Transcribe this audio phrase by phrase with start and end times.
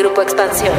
[0.00, 0.72] Grupo Expansión.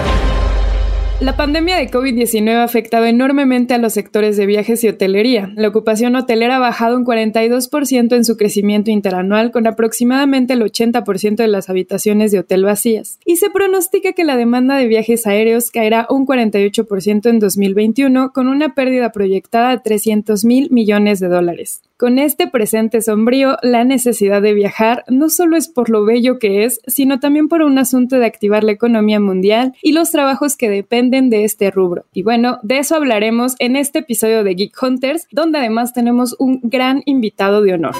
[1.19, 5.51] La pandemia de COVID-19 ha afectado enormemente a los sectores de viajes y hotelería.
[5.55, 11.35] La ocupación hotelera ha bajado un 42% en su crecimiento interanual, con aproximadamente el 80%
[11.35, 13.19] de las habitaciones de hotel vacías.
[13.23, 18.47] Y se pronostica que la demanda de viajes aéreos caerá un 48% en 2021, con
[18.47, 21.83] una pérdida proyectada de 300 mil millones de dólares.
[22.01, 26.63] Con este presente sombrío, la necesidad de viajar no solo es por lo bello que
[26.65, 30.67] es, sino también por un asunto de activar la economía mundial y los trabajos que
[30.67, 32.07] dependen de este rubro.
[32.11, 36.59] Y bueno, de eso hablaremos en este episodio de Geek Hunters, donde además tenemos un
[36.63, 37.93] gran invitado de honor.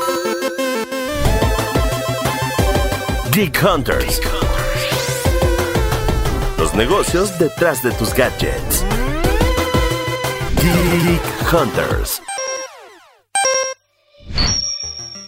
[3.35, 4.19] Geek Hunters.
[6.57, 8.83] Los negocios detrás de tus gadgets.
[10.55, 12.23] Geek Hunters.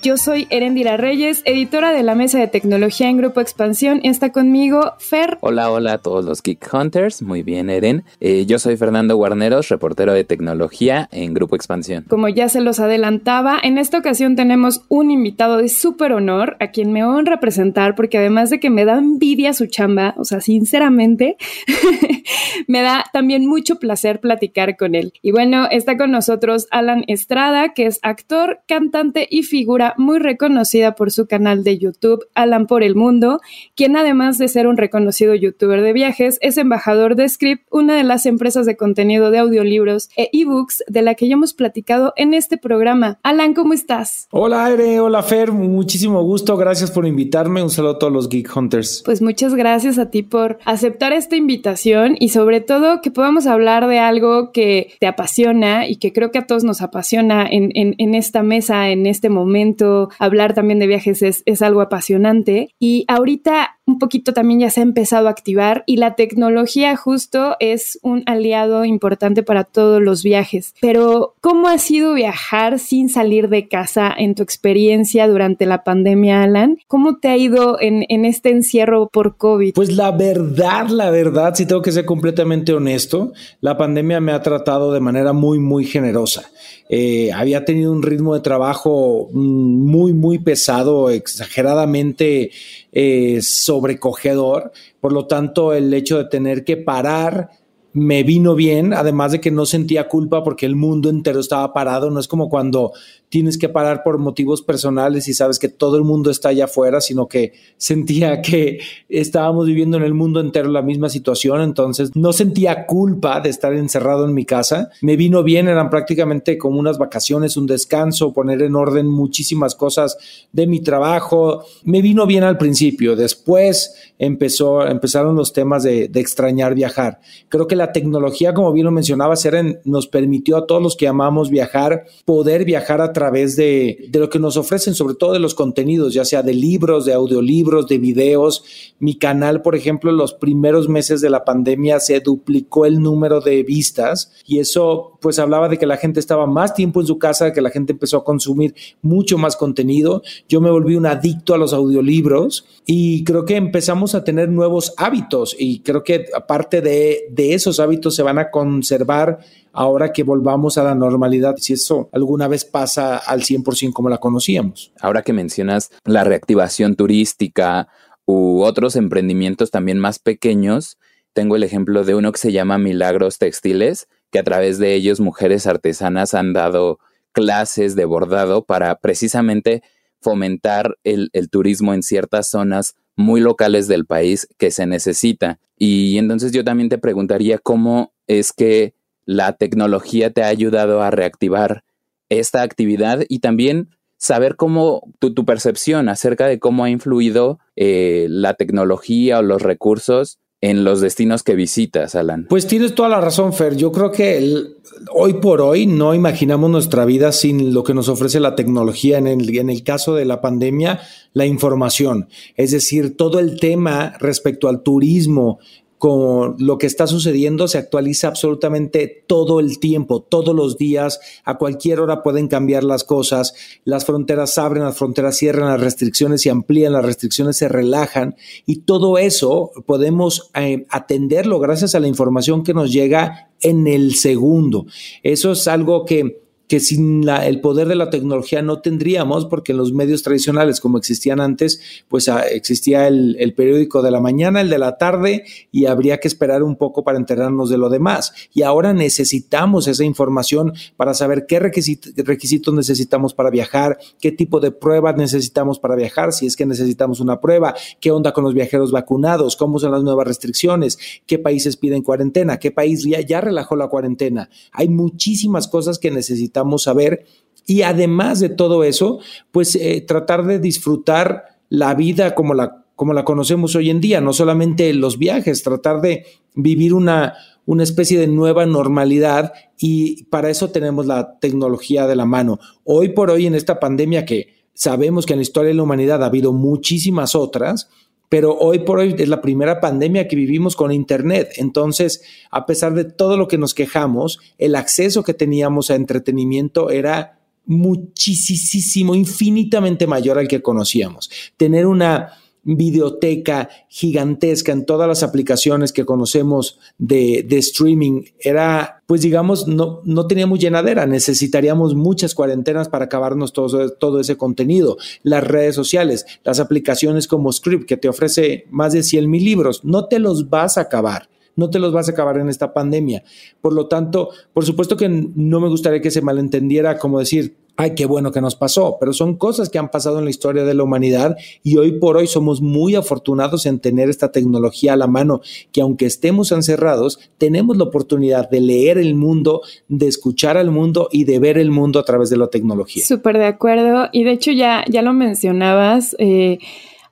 [0.04, 4.02] Yo soy Erendira Reyes, editora de la mesa de tecnología en Grupo Expansión.
[4.04, 5.38] Está conmigo Fer.
[5.40, 7.22] Hola, hola a todos los Geek Hunters.
[7.22, 8.04] Muy bien, Eren.
[8.20, 12.04] Eh, yo soy Fernando Guarneros, reportero de tecnología en Grupo Expansión.
[12.10, 16.72] Como ya se los adelantaba, en esta ocasión tenemos un invitado de súper honor a
[16.72, 20.42] quien me honra presentar porque además de que me da envidia su chamba, o sea,
[20.42, 21.38] sinceramente,
[22.68, 25.14] me da también mucho placer platicar con él.
[25.22, 30.96] Y bueno, está con nosotros Alan Estrada, que es actor, cantante y figura muy reconocida
[30.96, 33.40] por su canal de YouTube Alan por el Mundo,
[33.76, 38.04] quien además de ser un reconocido youtuber de viajes, es embajador de Script, una de
[38.04, 42.34] las empresas de contenido de audiolibros e ebooks de la que ya hemos platicado en
[42.34, 43.20] este programa.
[43.24, 44.28] Alan, ¿cómo estás?
[44.32, 48.56] Hola, Aire, hola, Fer, muchísimo gusto, gracias por invitarme, un saludo a todos los Geek
[48.56, 49.04] Hunters.
[49.06, 53.88] Pues muchas gracias a ti por aceptar esta invitación y sobre todo que podamos hablar
[53.88, 58.16] de algo que te apasiona y que creo que a todos nos apasiona en, en
[58.16, 59.83] esta mesa, en este momento
[60.20, 62.70] hablar también de viajes es, es algo apasionante.
[62.80, 67.56] Y ahorita un poquito también ya se ha empezado a activar y la tecnología justo
[67.60, 70.74] es un aliado importante para todos los viajes.
[70.80, 76.44] Pero, ¿cómo ha sido viajar sin salir de casa en tu experiencia durante la pandemia,
[76.44, 76.78] Alan?
[76.88, 79.74] ¿Cómo te ha ido en, en este encierro por COVID?
[79.74, 84.42] Pues la verdad, la verdad, si tengo que ser completamente honesto, la pandemia me ha
[84.42, 86.50] tratado de manera muy, muy generosa.
[86.96, 92.52] Eh, había tenido un ritmo de trabajo mm, muy, muy pesado, exageradamente
[92.92, 94.72] eh, sobrecogedor.
[95.02, 97.50] Por lo tanto, el hecho de tener que parar
[97.94, 102.10] me vino bien, además de que no sentía culpa porque el mundo entero estaba parado.
[102.10, 102.94] No es como cuando
[103.30, 107.02] tienes que parar por motivos personales y sabes que todo el mundo está allá afuera,
[107.02, 112.32] sino que sentía que estábamos viviendo en el mundo entero la misma situación, entonces no
[112.32, 114.92] sentía culpa de estar encerrado en mi casa.
[115.02, 120.18] Me vino bien, eran prácticamente como unas vacaciones, un descanso, poner en orden muchísimas cosas
[120.52, 121.66] de mi trabajo.
[121.86, 127.20] Me vino bien al principio, después empezó, empezaron los temas de, de extrañar viajar.
[127.50, 131.08] Creo que la tecnología, como bien lo mencionaba, Seren, nos permitió a todos los que
[131.08, 135.32] amamos viajar poder viajar a través través de, de, lo que nos ofrecen, sobre todo
[135.32, 138.66] de los contenidos, ya sea de libros, de audiolibros, de videos.
[139.00, 143.40] Mi canal, por ejemplo, en los primeros meses de la pandemia se duplicó el número
[143.40, 147.18] de vistas y eso pues hablaba de que la gente estaba más tiempo en su
[147.18, 150.22] casa, que la gente empezó a consumir mucho más contenido.
[150.50, 154.94] Yo me volví un adicto a los audiolibros y creo que empezamos a tener nuevos
[154.98, 159.40] hábitos y creo que aparte de, de esos hábitos se van a conservar
[159.72, 164.18] ahora que volvamos a la normalidad, si eso alguna vez pasa al 100% como la
[164.18, 164.92] conocíamos.
[165.00, 167.88] Ahora que mencionas la reactivación turística
[168.26, 170.98] u otros emprendimientos también más pequeños,
[171.32, 175.20] tengo el ejemplo de uno que se llama Milagros Textiles, que a través de ellos
[175.20, 176.98] mujeres artesanas han dado
[177.34, 179.84] clases de bordado para precisamente
[180.22, 185.60] fomentar el, turismo en ciertas zonas muy locales del país que se necesita.
[185.78, 188.96] Y entonces yo también te preguntaría cómo es que
[189.26, 191.84] la tecnología te ha ayudado a reactivar
[192.30, 198.26] esta actividad y también saber cómo tu, tu percepción acerca de cómo ha influido eh,
[198.30, 202.46] la tecnología o los recursos en los destinos que visitas, Alan.
[202.48, 203.76] Pues tienes toda la razón, Fer.
[203.76, 204.64] Yo creo que
[205.12, 209.18] hoy por hoy no imaginamos nuestra vida sin lo que nos ofrece la tecnología.
[209.18, 211.02] En el, en el caso de la pandemia,
[211.34, 212.30] la información.
[212.56, 215.60] Es decir, todo el tema respecto al turismo,
[216.04, 221.58] con lo que está sucediendo se actualiza absolutamente todo el tiempo, todos los días, a
[221.58, 223.54] cualquier hora pueden cambiar las cosas,
[223.86, 228.36] las fronteras abren, las fronteras cierran, las restricciones se amplían, las restricciones se relajan
[228.66, 234.16] y todo eso podemos eh, atenderlo gracias a la información que nos llega en el
[234.16, 234.86] segundo.
[235.24, 239.74] Eso es algo que que sin la, el poder de la tecnología no tendríamos, porque
[239.74, 244.22] en los medios tradicionales, como existían antes, pues ah, existía el, el, periódico de la
[244.22, 247.90] mañana, el de la tarde, y habría que esperar un poco para enterarnos de lo
[247.90, 248.34] demás.
[248.54, 254.72] Y ahora necesitamos esa información para saber qué requisitos necesitamos para viajar, qué tipo de
[254.72, 258.92] pruebas necesitamos para viajar, si es que necesitamos una prueba, qué onda con los viajeros
[258.92, 263.76] vacunados, cómo son las nuevas restricciones, qué países piden cuarentena, qué país ya, ya relajó
[263.76, 264.50] la cuarentena.
[264.72, 267.26] Hay muchísimas cosas que necesitamos necesitamos saber.
[267.66, 269.20] Y además de todo eso,
[269.52, 274.22] pues eh, tratar de disfrutar la vida como la, como la conocemos hoy en día,
[274.22, 277.34] no solamente los viajes, tratar de vivir una,
[277.66, 282.60] una especie de nueva normalidad y para eso tenemos la tecnología de la mano.
[282.84, 286.22] Hoy por hoy en esta pandemia que sabemos que en la historia de la humanidad
[286.22, 287.90] ha habido muchísimas otras,
[288.34, 291.54] pero hoy por hoy es la primera pandemia que vivimos con Internet.
[291.58, 296.90] Entonces, a pesar de todo lo que nos quejamos, el acceso que teníamos a entretenimiento
[296.90, 297.38] era
[297.68, 301.30] muchísimo, infinitamente mayor al que conocíamos.
[301.58, 302.32] Tener una
[302.64, 310.02] videoteca gigantesca en todas las aplicaciones que conocemos de, de, streaming era, pues digamos, no,
[310.06, 314.98] no teníamos llenadera, necesitaríamos muchas cuarentenas para acabarnos todo, todo ese contenido.
[315.24, 319.84] Las redes sociales, las aplicaciones como Script, que te ofrece más de 100 mil libros,
[319.84, 323.24] no te los vas a acabar no te los vas a acabar en esta pandemia.
[323.62, 327.96] Por lo tanto, por supuesto que no me gustaría que se malentendiera como decir, ay,
[327.96, 330.74] qué bueno que nos pasó, pero son cosas que han pasado en la historia de
[330.74, 335.08] la humanidad y hoy por hoy somos muy afortunados en tener esta tecnología a la
[335.08, 335.42] mano,
[335.72, 341.10] que aunque estemos encerrados, tenemos la oportunidad de leer el mundo, de escuchar al mundo
[341.12, 343.06] y de ver el mundo a través de la tecnología.
[343.06, 346.16] Súper de acuerdo y de hecho ya, ya lo mencionabas.
[346.20, 346.60] Eh,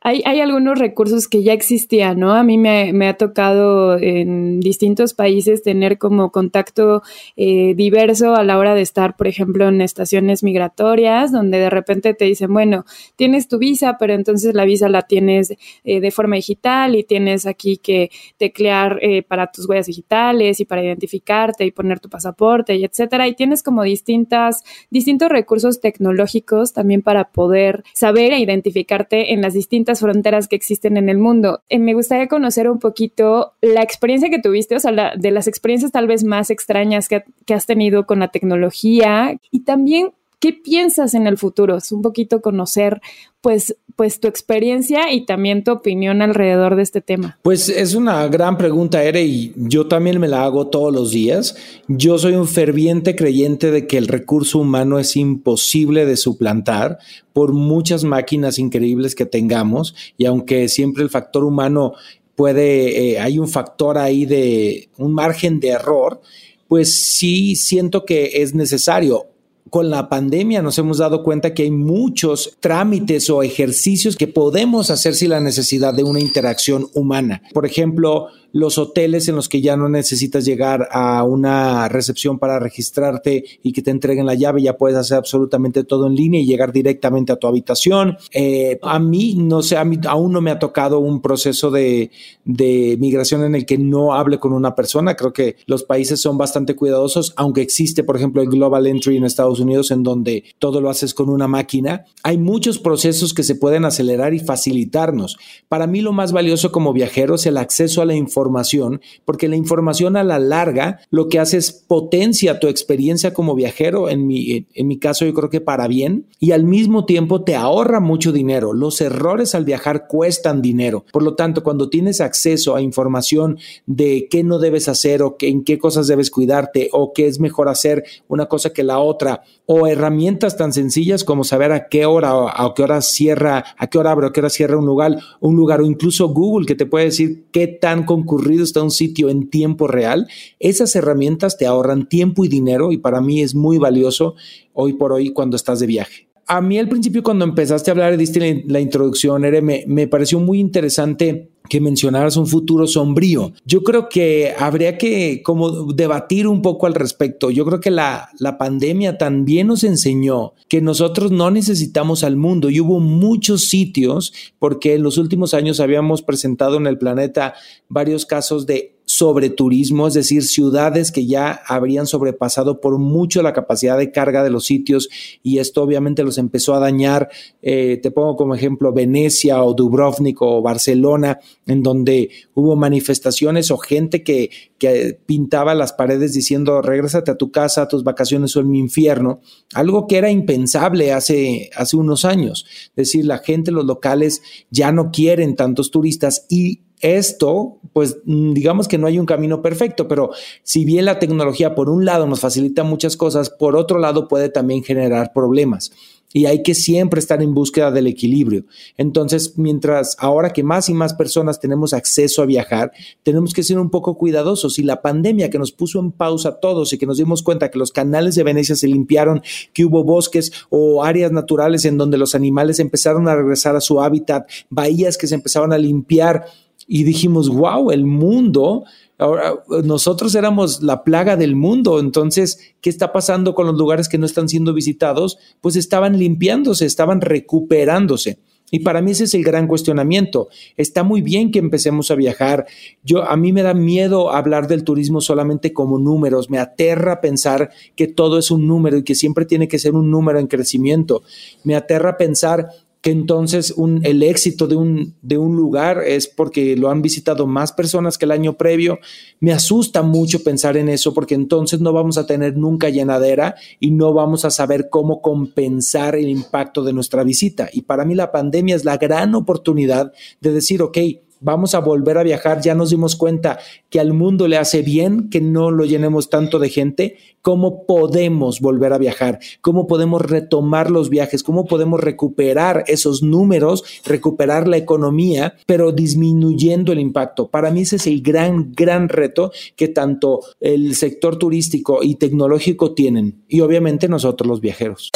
[0.03, 2.33] hay, hay, algunos recursos que ya existían, ¿no?
[2.33, 7.03] A mí me, ha tocado en distintos países tener como contacto
[7.35, 12.15] eh, diverso a la hora de estar, por ejemplo, en estaciones migratorias, donde de repente
[12.15, 12.83] te dicen, bueno,
[13.15, 15.53] tienes tu visa, pero entonces la visa la tienes
[15.83, 20.65] eh, de forma digital y tienes aquí que teclear eh, para tus huellas digitales y
[20.65, 23.27] para identificarte y poner tu pasaporte y etcétera.
[23.27, 29.53] Y tienes como distintas, distintos recursos tecnológicos también para poder saber e identificarte en las
[29.53, 31.61] distintas fronteras que existen en el mundo.
[31.69, 35.91] Eh, me gustaría conocer un poquito la experiencia que tuviste, o sea, de las experiencias
[35.91, 41.27] tal vez más extrañas que has tenido con la tecnología y también ¿Qué piensas en
[41.27, 41.77] el futuro?
[41.77, 42.99] Es un poquito conocer
[43.41, 47.37] pues, pues tu experiencia y también tu opinión alrededor de este tema.
[47.43, 51.55] Pues es una gran pregunta, Ere, y yo también me la hago todos los días.
[51.87, 56.97] Yo soy un ferviente creyente de que el recurso humano es imposible de suplantar
[57.33, 61.93] por muchas máquinas increíbles que tengamos y aunque siempre el factor humano
[62.33, 66.19] puede, eh, hay un factor ahí de un margen de error,
[66.67, 69.27] pues sí siento que es necesario
[69.71, 74.91] con la pandemia nos hemos dado cuenta que hay muchos trámites o ejercicios que podemos
[74.91, 77.41] hacer sin la necesidad de una interacción humana.
[77.53, 82.59] Por ejemplo, los hoteles en los que ya no necesitas llegar a una recepción para
[82.59, 86.45] registrarte y que te entreguen la llave, ya puedes hacer absolutamente todo en línea y
[86.45, 88.17] llegar directamente a tu habitación.
[88.33, 92.11] Eh, a mí, no sé, a mí aún no me ha tocado un proceso de,
[92.45, 95.15] de migración en el que no hable con una persona.
[95.15, 99.23] Creo que los países son bastante cuidadosos, aunque existe, por ejemplo, el Global Entry en
[99.23, 102.05] Estados Unidos, en donde todo lo haces con una máquina.
[102.23, 105.37] Hay muchos procesos que se pueden acelerar y facilitarnos.
[105.69, 109.47] Para mí, lo más valioso como viajero es el acceso a la información información, porque
[109.47, 114.25] la información a la larga lo que hace es potencia tu experiencia como viajero, en
[114.25, 117.99] mi, en mi caso yo creo que para bien, y al mismo tiempo te ahorra
[117.99, 118.73] mucho dinero.
[118.73, 121.05] Los errores al viajar cuestan dinero.
[121.11, 125.47] Por lo tanto, cuando tienes acceso a información de qué no debes hacer o que,
[125.47, 129.43] en qué cosas debes cuidarte o qué es mejor hacer una cosa que la otra,
[129.67, 133.87] o herramientas tan sencillas como saber a qué hora o a qué hora cierra, a
[133.87, 136.75] qué hora abre, a qué hora cierra un lugar, un lugar o incluso Google que
[136.75, 140.29] te puede decir qué tan concurrido está un sitio en tiempo real.
[140.57, 144.35] Esas herramientas te ahorran tiempo y dinero y para mí es muy valioso
[144.71, 146.30] hoy por hoy cuando estás de viaje.
[146.51, 150.09] A mí al principio cuando empezaste a hablar, diste la, la introducción, Ere, me, me
[150.09, 153.53] pareció muy interesante que mencionaras un futuro sombrío.
[153.65, 157.51] Yo creo que habría que como debatir un poco al respecto.
[157.51, 162.69] Yo creo que la, la pandemia también nos enseñó que nosotros no necesitamos al mundo
[162.69, 167.53] y hubo muchos sitios porque en los últimos años habíamos presentado en el planeta
[167.87, 173.53] varios casos de sobre turismo, es decir, ciudades que ya habrían sobrepasado por mucho la
[173.53, 175.09] capacidad de carga de los sitios
[175.43, 177.29] y esto obviamente los empezó a dañar.
[177.61, 183.77] Eh, te pongo como ejemplo Venecia o Dubrovnik o Barcelona, en donde hubo manifestaciones o
[183.77, 184.49] gente que,
[184.81, 189.39] que pintaba las paredes diciendo regrésate a tu casa, tus vacaciones son mi infierno,
[189.75, 192.65] algo que era impensable hace, hace unos años.
[192.95, 198.53] Es decir, la gente, los locales ya no quieren tantos turistas y esto, pues mm,
[198.53, 200.31] digamos que no hay un camino perfecto, pero
[200.63, 204.49] si bien la tecnología por un lado nos facilita muchas cosas, por otro lado puede
[204.49, 205.91] también generar problemas.
[206.33, 208.65] Y hay que siempre estar en búsqueda del equilibrio.
[208.97, 212.91] Entonces, mientras ahora que más y más personas tenemos acceso a viajar,
[213.23, 214.79] tenemos que ser un poco cuidadosos.
[214.79, 217.69] Y la pandemia que nos puso en pausa a todos y que nos dimos cuenta
[217.69, 219.41] que los canales de Venecia se limpiaron,
[219.73, 224.01] que hubo bosques o áreas naturales en donde los animales empezaron a regresar a su
[224.01, 226.45] hábitat, bahías que se empezaron a limpiar,
[226.87, 228.83] y dijimos, wow, el mundo,
[229.21, 234.17] ahora nosotros éramos la plaga del mundo, entonces, ¿qué está pasando con los lugares que
[234.17, 235.37] no están siendo visitados?
[235.61, 238.39] Pues estaban limpiándose, estaban recuperándose.
[238.71, 240.47] Y para mí ese es el gran cuestionamiento.
[240.77, 242.65] Está muy bien que empecemos a viajar.
[243.03, 246.49] Yo a mí me da miedo hablar del turismo solamente como números.
[246.49, 250.09] Me aterra pensar que todo es un número y que siempre tiene que ser un
[250.09, 251.21] número en crecimiento.
[251.65, 252.69] Me aterra pensar
[253.01, 257.47] que entonces un, el éxito de un, de un lugar es porque lo han visitado
[257.47, 258.99] más personas que el año previo.
[259.39, 263.89] Me asusta mucho pensar en eso porque entonces no vamos a tener nunca llenadera y
[263.89, 267.69] no vamos a saber cómo compensar el impacto de nuestra visita.
[267.73, 270.97] Y para mí la pandemia es la gran oportunidad de decir, ok,
[271.41, 275.29] vamos a volver a viajar, ya nos dimos cuenta que al mundo le hace bien
[275.29, 279.39] que no lo llenemos tanto de gente, ¿cómo podemos volver a viajar?
[279.61, 281.43] ¿Cómo podemos retomar los viajes?
[281.43, 287.49] ¿Cómo podemos recuperar esos números, recuperar la economía, pero disminuyendo el impacto?
[287.49, 292.93] Para mí ese es el gran, gran reto que tanto el sector turístico y tecnológico
[292.93, 295.11] tienen y obviamente nosotros los viajeros.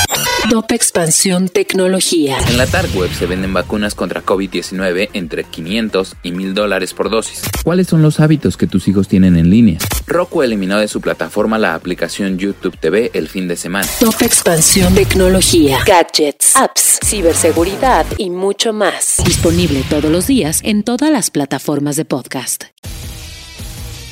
[0.49, 2.37] Top Expansión Tecnología.
[2.47, 7.09] En la Dark Web se venden vacunas contra COVID-19 entre 500 y 1000 dólares por
[7.09, 7.41] dosis.
[7.63, 9.77] ¿Cuáles son los hábitos que tus hijos tienen en línea?
[10.07, 13.87] Roku eliminó de su plataforma la aplicación YouTube TV el fin de semana.
[13.99, 15.79] Top Expansión Tecnología.
[15.85, 19.17] Gadgets, apps, ciberseguridad y mucho más.
[19.25, 22.65] Disponible todos los días en todas las plataformas de podcast.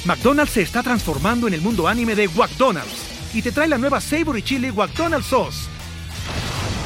[0.05, 2.91] McDonald's se está transformando en el mundo anime de McDonald's
[3.33, 5.72] y te trae la nueva Savory Chili McDonald's Sauce.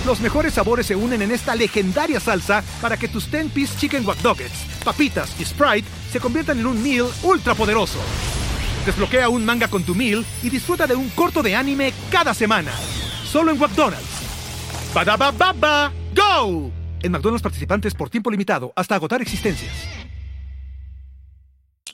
[0.07, 4.21] Los mejores sabores se unen en esta legendaria salsa para que tus 10-piece chicken wack
[4.21, 7.99] doggets, papitas y Sprite se conviertan en un meal ultra poderoso.
[8.85, 12.71] Desbloquea un manga con tu meal y disfruta de un corto de anime cada semana.
[13.25, 14.07] Solo en McDonald's.
[14.93, 16.71] Baba, go.
[17.03, 19.73] En McDonald's participantes por tiempo limitado hasta agotar existencias.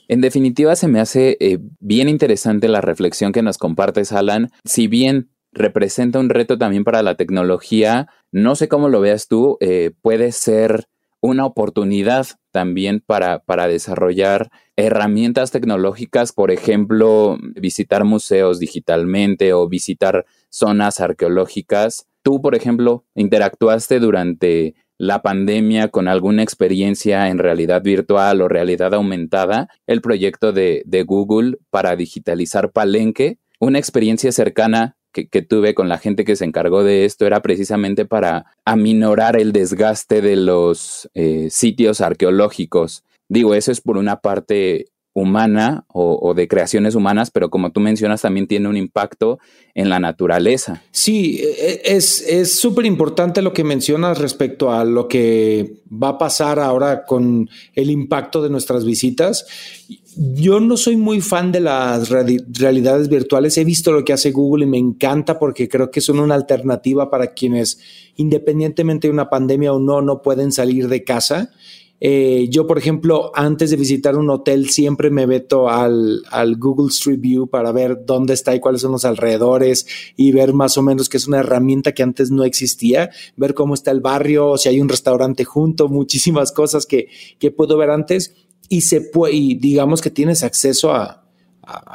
[0.06, 4.52] En definitiva, se me hace eh, bien interesante la reflexión que nos compartes, Alan.
[4.64, 8.08] Si bien representa un reto también para la tecnología.
[8.32, 10.86] No sé cómo lo veas tú, eh, puede ser
[11.20, 20.26] una oportunidad también para, para desarrollar herramientas tecnológicas, por ejemplo, visitar museos digitalmente o visitar
[20.50, 22.06] zonas arqueológicas.
[22.22, 28.92] Tú, por ejemplo, interactuaste durante la pandemia con alguna experiencia en realidad virtual o realidad
[28.92, 35.88] aumentada, el proyecto de, de Google para digitalizar Palenque, una experiencia cercana que, tuve con
[35.88, 41.08] la gente que se encargó de esto era precisamente para aminorar el desgaste de los
[41.14, 43.04] eh, sitios arqueológicos.
[43.28, 48.22] Digo, eso es por una parte humana o, de creaciones humanas, pero como tú mencionas,
[48.22, 49.38] también tiene un impacto
[49.72, 50.82] en la naturaleza.
[50.90, 56.18] Sí, e, e, es súper importante lo que mencionas respecto a lo que va a
[56.18, 59.46] pasar ahora con el impacto de nuestras visitas.
[60.16, 63.56] Yo no soy muy fan de las realidades virtuales.
[63.56, 67.08] He visto lo que hace Google y me encanta porque creo que son una alternativa
[67.08, 67.78] para quienes,
[68.16, 71.50] independientemente de una pandemia o no, no pueden salir de casa
[72.00, 76.22] eh, yo, por ejemplo, antes de visitar un hotel, siempre me meto al,
[76.58, 79.86] Google Street View para ver dónde está y cuáles son los alrededores
[80.16, 83.74] y ver más o menos que es una herramienta que antes no existía, ver cómo
[83.74, 87.08] está el barrio, si hay un restaurante junto, muchísimas cosas que,
[87.56, 88.34] puedo ver antes
[88.68, 91.24] y se puede, digamos que tienes acceso a,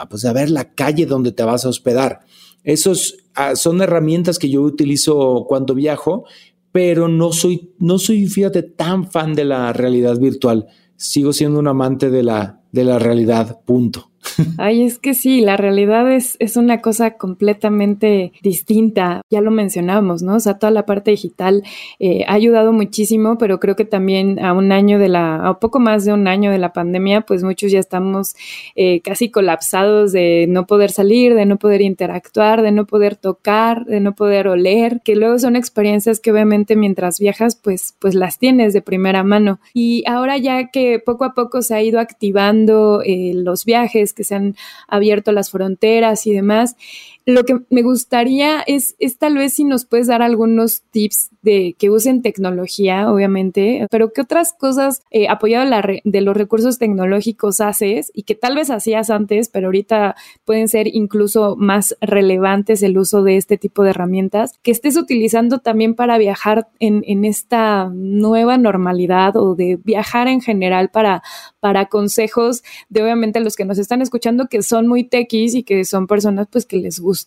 [0.10, 2.22] pues a ver la calle donde te vas a hospedar.
[2.64, 6.26] Esos ah, son herramientas que yo utilizo cuando viajo
[6.72, 10.68] pero no soy, no soy, fíjate, tan fan de la realidad virtual.
[10.96, 14.09] Sigo siendo un amante de la, de la realidad, punto.
[14.58, 19.22] Ay, es que sí, la realidad es, es una cosa completamente distinta.
[19.30, 20.36] Ya lo mencionamos, ¿no?
[20.36, 21.64] O sea, toda la parte digital
[22.00, 25.80] eh, ha ayudado muchísimo, pero creo que también a un año de la, a poco
[25.80, 28.36] más de un año de la pandemia, pues muchos ya estamos
[28.76, 33.86] eh, casi colapsados de no poder salir, de no poder interactuar, de no poder tocar,
[33.86, 38.40] de no poder oler, que luego son experiencias que obviamente mientras viajas, pues, pues las
[38.40, 39.60] tienes de primera mano.
[39.74, 44.26] Y ahora ya que poco a poco se ha ido activando eh, los viajes, que
[44.26, 44.58] se han
[44.90, 46.76] abierto las fronteras y demás.
[47.30, 51.76] Lo que me gustaría es, es tal vez si nos puedes dar algunos tips de
[51.78, 55.70] que usen tecnología, obviamente, pero qué otras cosas eh, apoyado
[56.04, 60.88] de los recursos tecnológicos haces y que tal vez hacías antes, pero ahorita pueden ser
[60.88, 66.18] incluso más relevantes el uso de este tipo de herramientas, que estés utilizando también para
[66.18, 71.22] viajar en, esta nueva normalidad o de viajar en general para,
[71.60, 75.86] para consejos de obviamente los que nos están escuchando que son muy techis y que
[75.86, 77.19] son personas pues que les gusta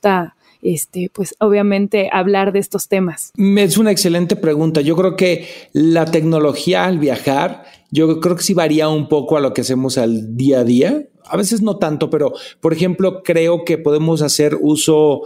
[0.62, 3.32] este, pues obviamente hablar de estos temas?
[3.36, 4.80] Es una excelente pregunta.
[4.80, 9.40] Yo creo que la tecnología al viajar, yo creo que sí varía un poco a
[9.40, 11.02] lo que hacemos al día a día.
[11.24, 15.22] A veces no tanto, pero por ejemplo, creo que podemos hacer uso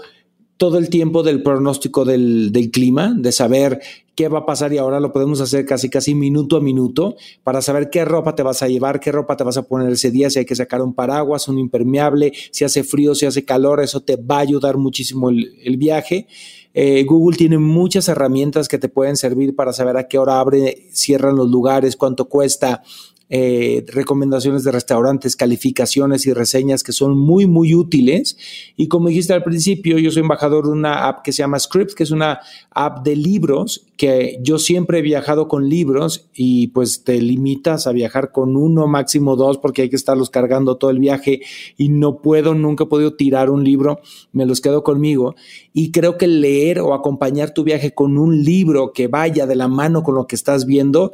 [0.56, 3.80] todo el tiempo del pronóstico del, del, clima, de saber
[4.16, 7.60] qué va a pasar y ahora lo podemos hacer casi casi minuto a minuto para
[7.60, 10.30] saber qué ropa te vas a llevar, qué ropa te vas a poner ese día,
[10.30, 14.00] si hay que sacar un paraguas, un impermeable, si hace frío, si hace calor, eso
[14.00, 16.26] te va a ayudar muchísimo el, viaje.
[16.72, 20.88] Eh, Google tiene muchas herramientas que te pueden servir para saber a qué hora abre,
[20.92, 22.82] cierran los lugares, cuánto cuesta,
[23.28, 28.36] eh, recomendaciones de restaurantes, calificaciones y reseñas que son muy, muy útiles.
[28.76, 31.94] Y como dijiste al principio, yo soy embajador de una app que se llama Script,
[31.94, 32.38] que es una
[32.70, 37.92] app de libros, que yo siempre he viajado con libros y pues te limitas a
[37.92, 41.40] viajar con uno, máximo dos, porque hay que estarlos cargando todo el viaje
[41.76, 44.00] y no puedo, nunca he podido tirar un libro,
[44.32, 45.34] me los quedo conmigo.
[45.72, 49.66] Y creo que leer o acompañar tu viaje con un libro que vaya de la
[49.66, 51.12] mano con lo que estás viendo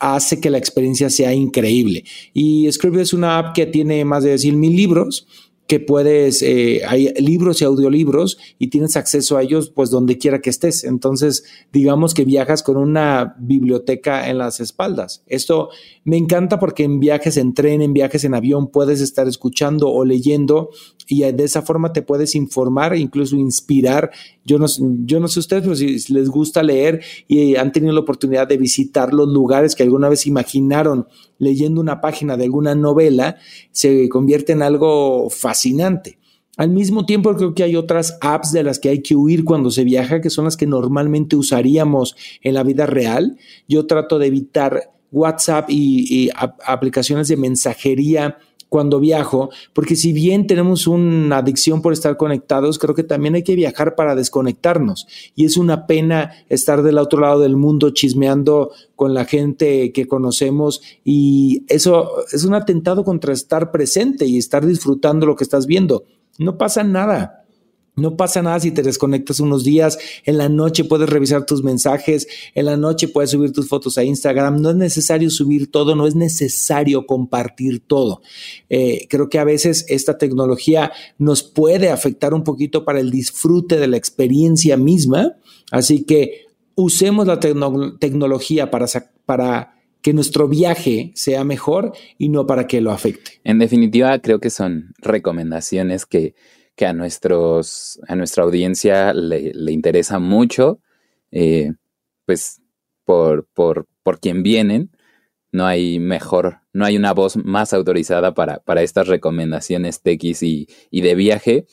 [0.00, 2.04] hace que la experiencia sea increíble.
[2.34, 5.26] Y Script es una app que tiene más de 100 mil libros
[5.70, 10.40] que puedes, eh, hay libros y audiolibros y tienes acceso a ellos pues donde quiera
[10.40, 10.82] que estés.
[10.82, 15.22] Entonces, digamos que viajas con una biblioteca en las espaldas.
[15.28, 15.68] Esto
[16.02, 20.04] me encanta porque en viajes en tren, en viajes en avión, puedes estar escuchando o
[20.04, 20.70] leyendo
[21.06, 24.10] y de esa forma te puedes informar incluso inspirar.
[24.44, 24.66] Yo no,
[25.04, 28.56] yo no sé ustedes, pero si les gusta leer y han tenido la oportunidad de
[28.56, 31.06] visitar los lugares que alguna vez imaginaron
[31.40, 33.36] leyendo una página de alguna novela,
[33.72, 35.28] se convierte en algo
[35.60, 36.18] fascinante.
[36.56, 39.70] Al mismo tiempo, creo que hay otras apps de las que hay que huir cuando
[39.70, 43.38] se viaja, que son las que normalmente usaríamos en la vida real.
[43.68, 46.30] Yo trato de evitar WhatsApp y,
[46.66, 48.38] aplicaciones de mensajería
[48.70, 53.42] cuando viajo, porque si bien tenemos una adicción por estar conectados, creo que también hay
[53.42, 55.06] que viajar para desconectarnos.
[55.34, 60.06] Y es una pena estar del otro lado del mundo chismeando con la gente que
[60.06, 65.66] conocemos y eso es un atentado contra estar presente y estar disfrutando lo que estás
[65.66, 66.04] viendo.
[66.38, 67.44] No pasa nada.
[68.00, 72.26] No pasa nada si te desconectas unos días, en la noche puedes revisar tus mensajes,
[72.54, 76.06] en la noche puedes subir tus fotos a Instagram, no es necesario subir todo, no
[76.06, 78.22] es necesario compartir todo.
[78.68, 83.78] Eh, creo que a veces esta tecnología nos puede afectar un poquito para el disfrute
[83.78, 85.36] de la experiencia misma,
[85.70, 88.86] así que usemos la tecnología para,
[89.26, 93.32] para que nuestro viaje sea mejor y no para que lo afecte.
[93.44, 96.34] En definitiva, creo que son recomendaciones que
[96.80, 100.80] que a, nuestros, a nuestra audiencia le, interesa mucho,
[101.30, 101.74] eh,
[102.24, 102.62] pues
[103.04, 104.90] por, por, por quien vienen,
[105.52, 110.68] no hay mejor, no hay una voz más autorizada para, para estas recomendaciones TX y,
[110.90, 111.66] y de viaje.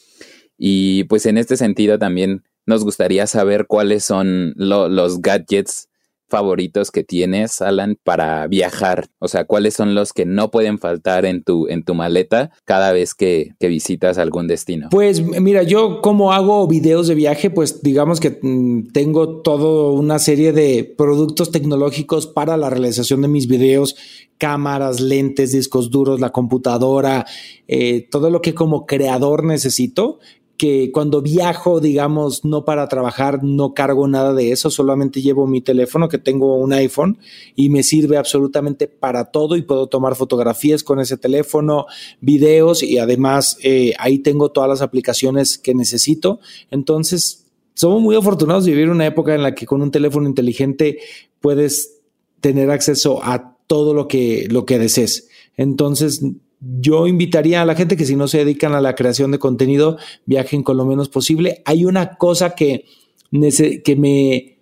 [0.57, 5.87] Y pues en este sentido también nos gustaría saber cuáles son los gadgets
[6.29, 9.07] favoritos que tienes, Alan, para viajar?
[9.19, 12.91] O sea, ¿cuáles son los que no pueden faltar en tu, en tu maleta cada
[12.91, 14.87] vez que, visitas algún destino?
[14.91, 20.19] Pues mira, yo como hago videos de viaje, pues digamos que mm, tengo toda una
[20.19, 23.95] serie de productos tecnológicos para la realización de mis videos,
[24.37, 27.25] cámaras, lentes, discos duros, la computadora,
[27.67, 30.19] eh, todo lo que como creador necesito
[30.57, 35.61] que cuando viajo, digamos, no para trabajar, no cargo nada de eso, solamente llevo mi
[35.61, 37.19] teléfono, que tengo un iPhone,
[37.55, 41.85] y me sirve absolutamente para todo y puedo tomar fotografías con ese teléfono,
[42.21, 46.39] videos y además eh, ahí tengo todas las aplicaciones que necesito.
[46.71, 50.99] Entonces, somos muy afortunados de vivir una época en la que con un teléfono inteligente
[51.39, 51.99] puedes
[52.41, 55.29] tener acceso a todo lo que, lo que desees.
[55.55, 56.21] Entonces,
[56.59, 59.97] yo invitaría a la gente que si no se dedican a la creación de contenido,
[60.25, 61.61] viajen con lo menos posible.
[61.65, 62.85] Hay una cosa que,
[63.31, 64.57] que, me,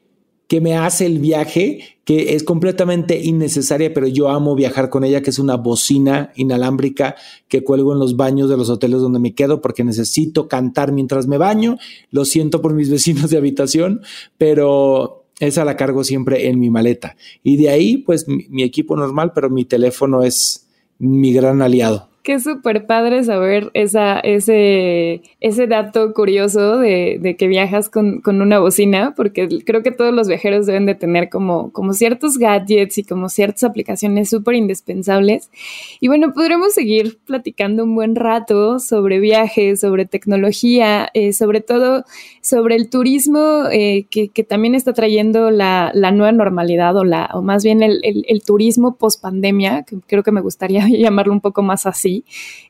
[0.47, 5.21] que me hace el viaje, que es completamente innecesaria, pero yo amo viajar con ella,
[5.21, 7.15] que es una bocina inalámbrica
[7.47, 11.27] que cuelgo en los baños de los hoteles donde me quedo porque necesito cantar mientras
[11.27, 11.77] me baño.
[12.11, 14.01] Lo siento por mis vecinos de habitación,
[14.37, 17.15] pero esa la cargo siempre en mi maleta.
[17.41, 20.64] Y de ahí, pues mi equipo normal, pero mi teléfono es
[20.99, 22.07] mi gran aliado.
[22.25, 28.41] Qué súper padre saber esa, ese, ese dato curioso de, de que viajas con, con,
[28.41, 32.97] una bocina, porque creo que todos los viajeros deben de tener como, como ciertos gadgets
[32.97, 35.51] y como ciertas aplicaciones súper indispensables.
[35.99, 42.05] Y bueno, podremos seguir platicando un buen rato sobre viajes, sobre tecnología, eh, sobre todo
[42.41, 47.29] sobre el turismo eh, que, que, también está trayendo la, la, nueva normalidad o, la,
[47.35, 51.31] o más bien el, el, el turismo post pandemia, que creo que me gustaría llamarlo
[51.31, 52.14] un poco más así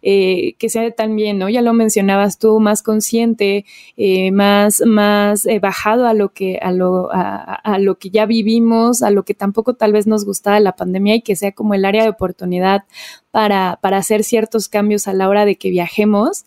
[0.02, 1.50] eh, que sea también, ¿no?
[1.50, 3.66] Ya lo mencionabas tú, más consciente,
[3.98, 9.04] eh, más, más eh, bajado a lo que, a lo, a, lo que ya vivimos,
[9.04, 11.86] a lo que tampoco tal vez nos gustaba la pandemia y que sea como el
[11.86, 12.84] área de oportunidad
[13.32, 16.46] para, para hacer ciertos cambios a la hora de que viajemos.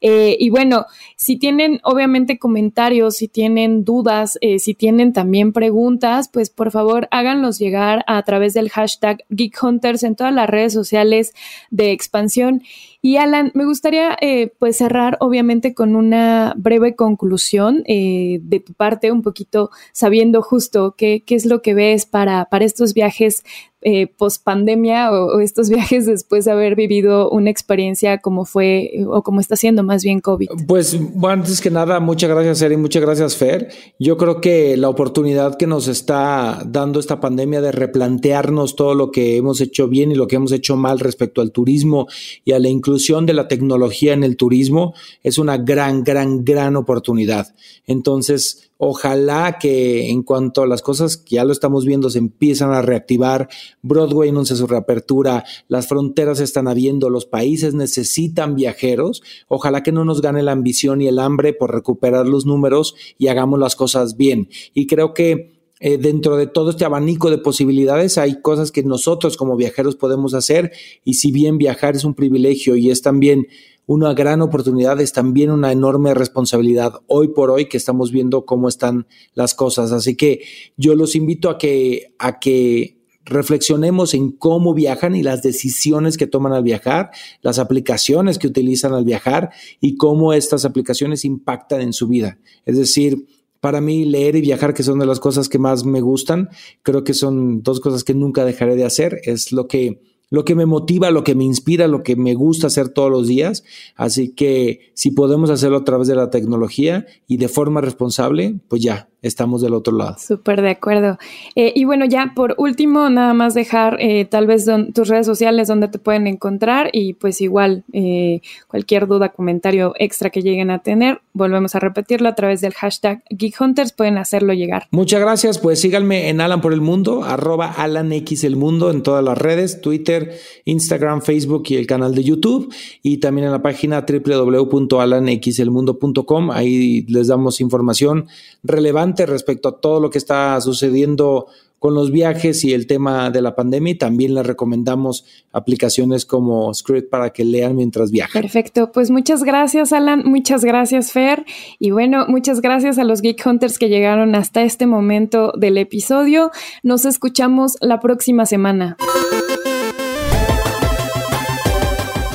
[0.00, 0.84] Y bueno,
[1.16, 7.58] si tienen obviamente comentarios, si tienen dudas, si tienen también preguntas, pues por favor háganlos
[7.58, 11.32] llegar a través del hashtag Geek Hunters en todas las redes sociales
[11.70, 12.62] de expansión información
[13.06, 19.12] y Alan, me gustaría eh, pues cerrar obviamente con una breve conclusión de tu parte,
[19.12, 23.44] un poquito sabiendo justo qué, qué es lo que ves para, para estos viajes
[23.88, 29.22] eh, post pandemia o, estos viajes después de haber vivido una experiencia como fue o
[29.22, 30.48] como está siendo más bien COVID?
[30.66, 33.68] Pues bueno, antes que nada, muchas gracias Eri, muchas gracias Fer.
[34.00, 39.12] Yo creo que la oportunidad que nos está dando esta pandemia de replantearnos todo lo
[39.12, 42.08] que hemos hecho bien y lo que hemos hecho mal respecto al turismo
[42.44, 46.76] y a la inclusión de la tecnología en el turismo es una gran, gran, gran
[46.76, 47.54] oportunidad.
[47.86, 52.72] Entonces, Ojalá que en cuanto a las cosas que ya lo estamos viendo se empiezan
[52.72, 53.48] a reactivar,
[53.80, 60.04] Broadway anuncia su reapertura, las fronteras están abriendo, los países necesitan viajeros, ojalá que no
[60.04, 64.18] nos gane la ambición y el hambre por recuperar los números y hagamos las cosas
[64.18, 64.50] bien.
[64.74, 69.36] Y creo que eh, dentro de todo este abanico de posibilidades hay cosas que nosotros
[69.36, 70.72] como viajeros podemos hacer
[71.04, 73.46] y si bien viajar es un privilegio y es también
[73.86, 78.68] una gran oportunidad, es también una enorme responsabilidad hoy por hoy que estamos viendo cómo
[78.68, 79.92] están las cosas.
[79.92, 80.42] Así que
[80.76, 86.26] yo los invito a que, a que reflexionemos en cómo viajan y las decisiones que
[86.26, 87.10] toman al viajar,
[87.42, 92.38] las aplicaciones que utilizan al viajar y cómo estas aplicaciones impactan en su vida.
[92.64, 93.26] Es decir,
[93.60, 96.50] para mí leer y viajar, que son de las cosas que más me gustan,
[96.82, 99.20] creo que son dos cosas que nunca dejaré de hacer.
[99.24, 102.66] Es lo que lo que me motiva, lo que me inspira, lo que me gusta
[102.66, 103.64] hacer todos los días.
[103.94, 108.82] Así que si podemos hacerlo a través de la tecnología y de forma responsable, pues
[108.82, 110.16] ya, estamos del otro lado.
[110.18, 111.18] Súper de acuerdo.
[111.54, 115.68] Eh, y bueno, ya por último, nada más dejar eh, tal vez tus redes sociales
[115.68, 120.80] donde te pueden encontrar y pues igual eh, cualquier duda, comentario extra que lleguen a
[120.80, 124.88] tener, volvemos a repetirlo a través del hashtag Geek Hunters, pueden hacerlo llegar.
[124.90, 129.02] Muchas gracias, pues síganme en Alan por el Mundo, arroba Alan X el Mundo en
[129.02, 133.62] todas las redes, Twitter, Instagram, Facebook y el canal de YouTube y también en la
[133.62, 138.26] página www.alanxelmundo.com, ahí les damos información
[138.62, 141.46] relevante respecto a todo lo que está sucediendo
[141.78, 143.92] con los viajes y el tema de la pandemia.
[143.92, 148.42] Y también les recomendamos aplicaciones como Script para que lean mientras viajan.
[148.42, 151.44] Perfecto, pues muchas gracias Alan, muchas gracias Fer
[151.78, 156.50] y bueno, muchas gracias a los Geek Hunters que llegaron hasta este momento del episodio.
[156.82, 158.96] Nos escuchamos la próxima semana.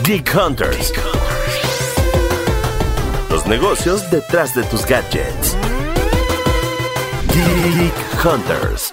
[0.05, 0.93] Geek Hunters.
[3.29, 5.70] Los negocios detrás de tus gadgets.
[7.31, 8.91] Geek Hunters.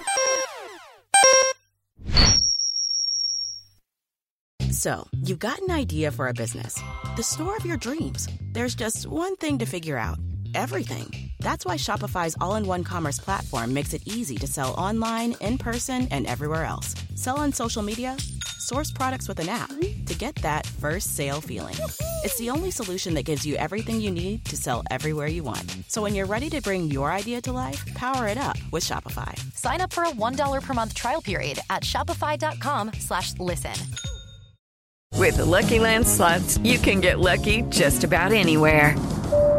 [4.70, 6.80] So, you've got an idea for a business,
[7.16, 8.28] the store of your dreams.
[8.52, 10.18] There's just one thing to figure out
[10.54, 11.32] everything.
[11.40, 15.58] That's why Shopify's all in one commerce platform makes it easy to sell online, in
[15.58, 16.94] person, and everywhere else.
[17.16, 18.16] Sell on social media,
[18.68, 19.70] source products with an app
[20.04, 21.74] to get that first sale feeling.
[22.22, 25.64] It's the only solution that gives you everything you need to sell everywhere you want.
[25.88, 29.32] So when you're ready to bring your idea to life, power it up with Shopify.
[29.54, 33.74] Sign up for a $1 per month trial period at shopify.com slash listen.
[35.14, 38.94] With the Lucky Land slots, you can get lucky just about anywhere.